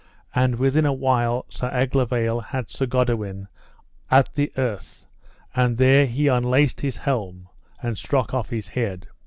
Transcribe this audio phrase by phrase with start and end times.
[0.33, 3.47] And within a while Sir Aglovale had Sir Goodewin
[4.09, 5.05] at the earth,
[5.53, 7.49] and there he unlaced his helm,
[7.83, 9.09] and struck off his head.